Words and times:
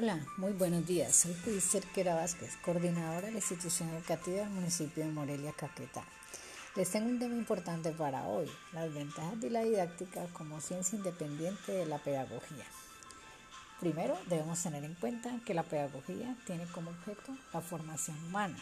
Hola, 0.00 0.24
muy 0.36 0.52
buenos 0.52 0.86
días. 0.86 1.16
Soy 1.16 1.34
Judith 1.44 1.60
Cerquera 1.60 2.14
Vázquez, 2.14 2.56
coordinadora 2.64 3.26
de 3.26 3.32
la 3.32 3.38
institución 3.38 3.88
educativa 3.88 4.42
del 4.42 4.50
municipio 4.50 5.04
de 5.04 5.10
Morelia, 5.10 5.52
Caquetá. 5.52 6.04
Les 6.76 6.88
tengo 6.88 7.08
un 7.08 7.18
tema 7.18 7.34
importante 7.34 7.90
para 7.90 8.22
hoy, 8.28 8.48
las 8.72 8.94
ventajas 8.94 9.40
de 9.40 9.50
la 9.50 9.64
didáctica 9.64 10.24
como 10.34 10.60
ciencia 10.60 10.96
independiente 10.96 11.72
de 11.72 11.86
la 11.86 11.98
pedagogía. 11.98 12.64
Primero, 13.80 14.16
debemos 14.28 14.62
tener 14.62 14.84
en 14.84 14.94
cuenta 14.94 15.40
que 15.44 15.52
la 15.52 15.64
pedagogía 15.64 16.36
tiene 16.46 16.66
como 16.66 16.90
objeto 16.90 17.36
la 17.52 17.60
formación 17.60 18.16
humana. 18.26 18.56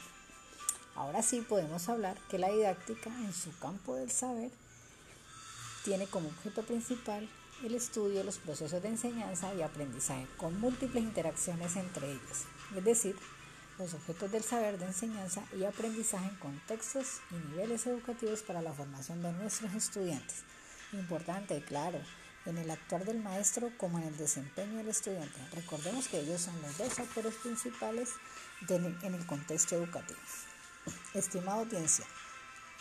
Ahora 0.94 1.20
sí 1.20 1.42
podemos 1.42 1.86
hablar 1.90 2.16
que 2.30 2.38
la 2.38 2.48
didáctica 2.48 3.10
en 3.10 3.34
su 3.34 3.54
campo 3.58 3.94
del 3.94 4.10
saber 4.10 4.50
tiene 5.84 6.06
como 6.06 6.30
objeto 6.30 6.62
principal 6.62 7.28
el 7.64 7.74
estudio 7.74 8.22
los 8.22 8.38
procesos 8.38 8.82
de 8.82 8.88
enseñanza 8.88 9.54
y 9.54 9.62
aprendizaje 9.62 10.26
con 10.36 10.58
múltiples 10.60 11.02
interacciones 11.02 11.76
entre 11.76 12.10
ellos, 12.10 12.44
es 12.76 12.84
decir, 12.84 13.16
los 13.78 13.94
objetos 13.94 14.30
del 14.30 14.42
saber 14.42 14.78
de 14.78 14.86
enseñanza 14.86 15.42
y 15.58 15.64
aprendizaje 15.64 16.28
en 16.28 16.36
contextos 16.36 17.20
y 17.30 17.34
niveles 17.50 17.86
educativos 17.86 18.42
para 18.42 18.62
la 18.62 18.72
formación 18.72 19.22
de 19.22 19.32
nuestros 19.32 19.74
estudiantes. 19.74 20.44
Importante, 20.92 21.62
claro, 21.62 22.00
en 22.46 22.58
el 22.58 22.70
actuar 22.70 23.04
del 23.04 23.22
maestro 23.22 23.70
como 23.76 23.98
en 23.98 24.04
el 24.04 24.16
desempeño 24.16 24.78
del 24.78 24.88
estudiante. 24.88 25.38
Recordemos 25.54 26.08
que 26.08 26.20
ellos 26.20 26.40
son 26.40 26.60
los 26.62 26.78
dos 26.78 26.98
actores 26.98 27.34
principales 27.34 28.10
en 28.68 29.14
el 29.14 29.26
contexto 29.26 29.74
educativo. 29.74 30.20
Estimada 31.12 31.58
audiencia, 31.58 32.06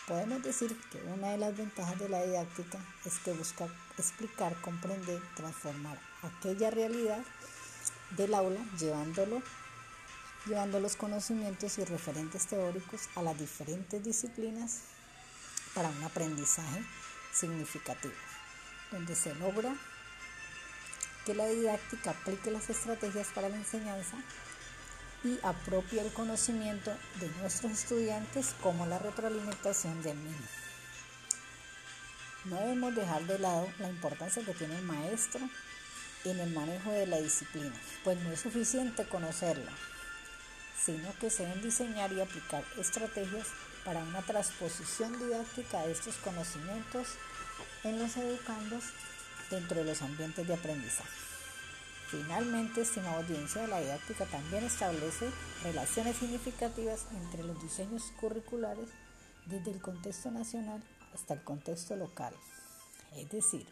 Podemos 0.08 0.44
decir 0.44 0.80
que 0.92 1.00
una 1.02 1.30
de 1.30 1.38
las 1.40 1.58
ventajas 1.58 1.98
de 1.98 2.10
la 2.10 2.24
didáctica 2.24 2.78
es 3.06 3.18
que 3.20 3.34
busca 3.34 3.68
explicar, 3.98 4.56
comprender, 4.62 5.20
transformar 5.36 6.00
aquella 6.22 6.70
realidad 6.70 7.24
del 8.12 8.36
aula 8.36 8.60
llevándolo, 8.78 9.42
llevando 10.46 10.80
los 10.80 10.96
conocimientos 10.96 11.80
y 11.80 11.86
referentes 11.86 12.46
teóricos 12.46 13.10
a 13.16 13.24
las 13.24 13.40
diferentes 13.40 14.04
disciplinas 14.04 14.82
para 15.74 15.90
un 15.90 16.04
aprendizaje 16.04 16.86
significativo, 17.34 18.14
donde 18.92 19.16
se 19.16 19.34
logra 19.34 19.76
que 21.26 21.34
la 21.34 21.48
didáctica 21.48 22.12
aplique 22.12 22.52
las 22.52 22.70
estrategias 22.70 23.30
para 23.34 23.50
la 23.50 23.56
enseñanza 23.56 24.18
y 25.26 25.40
apropia 25.42 26.04
el 26.04 26.14
conocimiento 26.14 26.96
de 27.20 27.28
nuestros 27.42 27.72
estudiantes 27.72 28.54
como 28.62 28.86
la 28.86 29.00
retroalimentación 29.00 30.04
del 30.04 30.18
mismo. 30.18 30.46
No 32.46 32.58
debemos 32.58 32.94
dejar 32.94 33.24
de 33.24 33.40
lado 33.40 33.68
la 33.80 33.90
importancia 33.90 34.46
que 34.46 34.54
tiene 34.54 34.78
el 34.78 34.84
maestro 34.84 35.42
en 36.26 36.40
el 36.40 36.54
manejo 36.54 36.92
de 36.92 37.08
la 37.08 37.18
disciplina, 37.18 37.74
pues 38.04 38.20
no 38.20 38.32
es 38.32 38.40
suficiente 38.40 39.06
conocerla, 39.06 39.72
sino 40.80 41.12
que 41.20 41.32
se 41.32 41.44
deben 41.44 41.64
diseñar 41.64 42.14
y 42.14 42.22
aplicar 42.22 42.64
estrategias 42.78 43.48
para 43.84 44.04
una 44.04 44.22
transposición 44.22 45.18
didáctica 45.18 45.82
de 45.88 45.94
estos 45.94 46.18
conocimientos 46.18 47.08
en 47.84 47.98
los 47.98 48.16
educandos 48.16 48.84
dentro 49.50 49.78
de 49.78 49.86
los 49.86 50.04
ambientes 50.04 50.48
de 50.48 50.54
aprendizaje. 50.54 51.35
Finalmente, 52.24 52.82
estimada 52.82 53.18
audiencia, 53.18 53.68
la 53.68 53.82
didáctica 53.82 54.26
también 54.26 54.64
establece 54.64 55.30
relaciones 55.64 56.16
significativas 56.16 57.08
entre 57.12 57.44
los 57.44 57.62
diseños 57.62 58.14
curriculares 58.22 58.88
desde 59.48 59.72
el 59.72 59.82
contexto 59.82 60.32
nacional 60.32 60.82
hasta 61.14 61.34
el 61.34 61.44
contexto 61.44 61.98
local, 61.98 62.34
es 63.18 63.30
decir, 63.30 63.68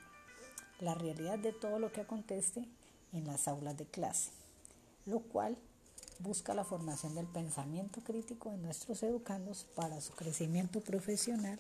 la 0.82 0.94
realidad 0.94 1.40
de 1.40 1.54
todo 1.54 1.80
lo 1.80 1.94
que 1.94 2.02
acontece 2.02 2.68
en 3.14 3.26
las 3.26 3.48
aulas 3.48 3.78
de 3.78 3.86
clase, 3.86 4.32
lo 5.06 5.22
cual 5.22 5.58
busca 6.20 6.54
la 6.54 6.66
formación 6.66 7.16
del 7.16 7.28
pensamiento 7.28 8.02
crítico 8.02 8.52
de 8.52 8.58
nuestros 8.58 9.04
educandos 9.04 9.66
para 9.74 10.02
su 10.02 10.12
crecimiento 10.14 10.82
profesional 10.82 11.60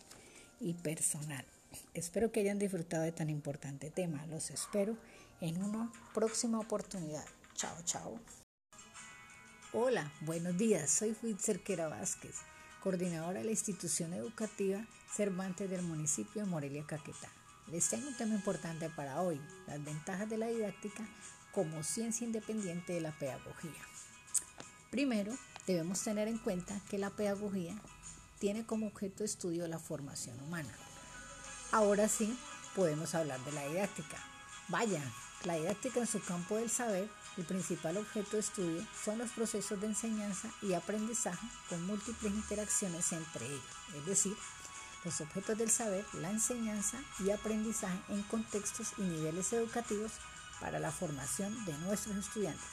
y 0.59 0.73
personal. 0.73 1.45
Espero 1.93 2.31
que 2.31 2.41
hayan 2.41 2.59
disfrutado 2.59 3.03
de 3.03 3.11
tan 3.11 3.29
importante 3.29 3.89
tema. 3.89 4.25
Los 4.27 4.51
espero 4.51 4.97
en 5.43 5.61
una 5.61 5.91
próxima 6.13 6.57
oportunidad. 6.57 7.25
Chao, 7.53 7.75
chao. 7.83 8.17
Hola, 9.73 10.09
buenos 10.21 10.57
días. 10.57 10.89
Soy 10.89 11.13
Fuit 11.13 11.37
Cerquera 11.37 11.89
Vázquez, 11.89 12.37
coordinadora 12.81 13.39
de 13.39 13.45
la 13.45 13.51
institución 13.51 14.13
educativa 14.13 14.85
Cervantes 15.13 15.69
del 15.69 15.81
municipio 15.81 16.43
de 16.43 16.49
Morelia, 16.49 16.85
Caquetá. 16.87 17.29
Les 17.69 17.89
tengo 17.89 18.07
un 18.07 18.15
tema 18.15 18.35
importante 18.35 18.89
para 18.89 19.21
hoy, 19.21 19.39
las 19.67 19.83
ventajas 19.83 20.29
de 20.29 20.37
la 20.37 20.47
didáctica 20.47 21.05
como 21.51 21.83
ciencia 21.83 22.25
independiente 22.25 22.93
de 22.93 23.01
la 23.01 23.11
pedagogía. 23.11 23.81
Primero, 24.91 25.33
debemos 25.67 26.01
tener 26.01 26.29
en 26.29 26.37
cuenta 26.37 26.79
que 26.89 26.97
la 26.97 27.09
pedagogía 27.09 27.75
tiene 28.39 28.65
como 28.65 28.87
objeto 28.87 29.19
de 29.19 29.25
estudio 29.25 29.67
la 29.67 29.79
formación 29.79 30.39
humana. 30.41 30.73
Ahora 31.73 32.07
sí, 32.07 32.33
podemos 32.75 33.13
hablar 33.13 33.43
de 33.43 33.51
la 33.51 33.67
didáctica. 33.67 34.32
Vaya, 34.69 35.01
la 35.43 35.55
didáctica 35.55 35.99
en 35.99 36.07
su 36.07 36.21
campo 36.21 36.55
del 36.55 36.69
saber, 36.69 37.09
el 37.35 37.43
principal 37.43 37.97
objeto 37.97 38.31
de 38.31 38.39
estudio 38.39 38.87
son 39.03 39.17
los 39.17 39.31
procesos 39.31 39.79
de 39.81 39.87
enseñanza 39.87 40.49
y 40.61 40.73
aprendizaje 40.73 41.45
con 41.67 41.85
múltiples 41.85 42.33
interacciones 42.33 43.11
entre 43.11 43.45
ellos, 43.45 43.63
es 43.97 44.05
decir, 44.05 44.37
los 45.03 45.19
objetos 45.19 45.57
del 45.57 45.69
saber, 45.69 46.05
la 46.13 46.31
enseñanza 46.31 46.97
y 47.19 47.31
aprendizaje 47.31 47.99
en 48.07 48.23
contextos 48.23 48.93
y 48.97 49.01
niveles 49.01 49.51
educativos 49.51 50.13
para 50.61 50.79
la 50.79 50.91
formación 50.91 51.65
de 51.65 51.77
nuestros 51.79 52.15
estudiantes. 52.15 52.63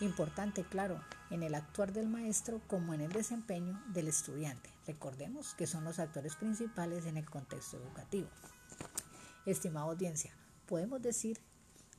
Importante, 0.00 0.64
claro, 0.64 1.02
en 1.30 1.42
el 1.42 1.54
actuar 1.54 1.92
del 1.92 2.08
maestro 2.08 2.62
como 2.66 2.94
en 2.94 3.02
el 3.02 3.12
desempeño 3.12 3.82
del 3.88 4.08
estudiante. 4.08 4.70
Recordemos 4.86 5.54
que 5.54 5.66
son 5.66 5.84
los 5.84 5.98
actores 5.98 6.36
principales 6.36 7.04
en 7.04 7.18
el 7.18 7.28
contexto 7.28 7.76
educativo. 7.76 8.28
Estimada 9.44 9.86
audiencia, 9.86 10.34
podemos 10.66 11.00
decir 11.00 11.40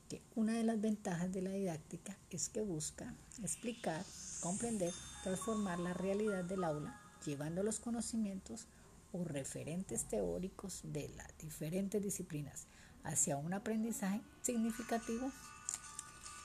que 0.10 0.22
una 0.36 0.54
de 0.54 0.64
las 0.64 0.80
ventajas 0.80 1.32
de 1.32 1.42
la 1.42 1.52
didáctica 1.52 2.18
es 2.30 2.50
que 2.50 2.62
busca 2.62 3.14
explicar, 3.42 4.06
comprender, 4.42 4.94
transformar 5.24 5.80
la 5.80 5.94
realidad 5.94 6.44
del 6.44 6.64
aula, 6.64 7.02
llevando 7.26 7.64
los 7.64 7.80
conocimientos 7.80 8.68
o 9.12 9.24
referentes 9.24 10.08
teóricos 10.08 10.82
de 10.84 11.10
las 11.10 11.38
diferentes 11.38 12.02
disciplinas 12.02 12.68
hacia 13.04 13.38
un 13.38 13.54
aprendizaje 13.54 14.22
significativo 14.42 15.32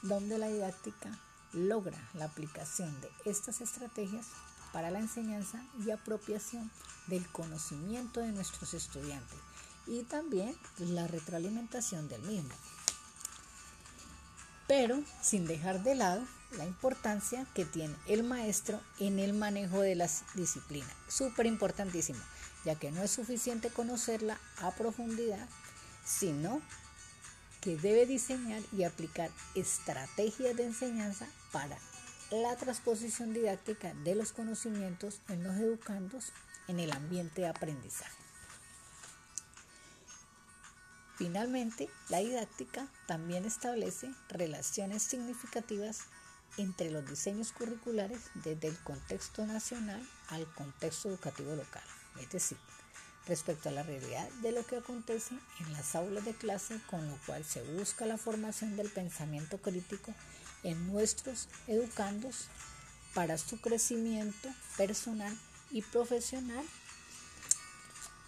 donde 0.02 0.38
la 0.38 0.48
didáctica 0.48 1.18
logra 1.52 1.98
la 2.14 2.24
aplicación 2.24 3.00
de 3.00 3.30
estas 3.30 3.60
estrategias 3.60 4.26
para 4.72 4.90
la 4.90 5.00
enseñanza 5.00 5.64
y 5.84 5.90
apropiación 5.90 6.70
del 7.08 7.26
conocimiento 7.28 8.20
de 8.20 8.32
nuestros 8.32 8.74
estudiantes 8.74 9.38
y 9.86 10.02
también 10.04 10.56
la 10.78 11.06
retroalimentación 11.06 12.08
del 12.08 12.22
mismo 12.22 12.54
pero 14.72 15.02
sin 15.20 15.46
dejar 15.46 15.82
de 15.82 15.94
lado 15.94 16.26
la 16.56 16.64
importancia 16.64 17.46
que 17.54 17.66
tiene 17.66 17.94
el 18.06 18.22
maestro 18.22 18.80
en 19.00 19.18
el 19.18 19.34
manejo 19.34 19.82
de 19.82 19.94
las 19.94 20.24
disciplinas. 20.34 20.90
Súper 21.08 21.44
importantísimo, 21.44 22.20
ya 22.64 22.74
que 22.76 22.90
no 22.90 23.02
es 23.02 23.10
suficiente 23.10 23.68
conocerla 23.68 24.38
a 24.62 24.70
profundidad, 24.70 25.46
sino 26.06 26.62
que 27.60 27.76
debe 27.76 28.06
diseñar 28.06 28.62
y 28.72 28.84
aplicar 28.84 29.30
estrategias 29.54 30.56
de 30.56 30.64
enseñanza 30.64 31.26
para 31.52 31.76
la 32.30 32.56
transposición 32.56 33.34
didáctica 33.34 33.92
de 34.04 34.14
los 34.14 34.32
conocimientos 34.32 35.20
en 35.28 35.44
los 35.44 35.54
educandos 35.56 36.32
en 36.66 36.80
el 36.80 36.92
ambiente 36.92 37.42
de 37.42 37.48
aprendizaje. 37.48 38.21
Finalmente, 41.22 41.88
la 42.08 42.18
didáctica 42.18 42.88
también 43.06 43.44
establece 43.44 44.10
relaciones 44.28 45.04
significativas 45.04 46.00
entre 46.56 46.90
los 46.90 47.08
diseños 47.08 47.52
curriculares 47.52 48.18
desde 48.34 48.66
el 48.66 48.76
contexto 48.82 49.46
nacional 49.46 50.04
al 50.30 50.52
contexto 50.54 51.10
educativo 51.10 51.54
local, 51.54 51.84
es 52.20 52.28
decir, 52.28 52.58
respecto 53.28 53.68
a 53.68 53.72
la 53.72 53.84
realidad 53.84 54.28
de 54.42 54.50
lo 54.50 54.66
que 54.66 54.78
acontece 54.78 55.36
en 55.60 55.72
las 55.72 55.94
aulas 55.94 56.24
de 56.24 56.34
clase, 56.34 56.80
con 56.90 57.08
lo 57.08 57.16
cual 57.24 57.44
se 57.44 57.62
busca 57.62 58.04
la 58.04 58.18
formación 58.18 58.76
del 58.76 58.90
pensamiento 58.90 59.58
crítico 59.58 60.12
en 60.64 60.88
nuestros 60.88 61.48
educandos 61.68 62.48
para 63.14 63.38
su 63.38 63.60
crecimiento 63.60 64.48
personal 64.76 65.38
y 65.70 65.82
profesional, 65.82 66.64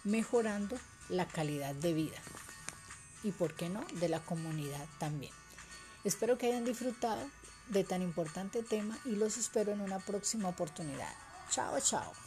mejorando 0.05 0.77
la 1.09 1.27
calidad 1.27 1.75
de 1.75 1.93
vida 1.93 2.21
y, 3.25 3.31
por 3.31 3.53
qué 3.55 3.69
no, 3.69 3.83
de 3.95 4.07
la 4.07 4.19
comunidad 4.19 4.85
también. 4.99 5.33
Espero 6.03 6.37
que 6.37 6.47
hayan 6.47 6.63
disfrutado 6.63 7.27
de 7.69 7.83
tan 7.83 8.01
importante 8.01 8.61
tema 8.63 8.97
y 9.05 9.15
los 9.15 9.37
espero 9.37 9.71
en 9.71 9.81
una 9.81 9.99
próxima 9.99 10.49
oportunidad. 10.49 11.13
Chao, 11.49 11.79
chao. 11.81 12.24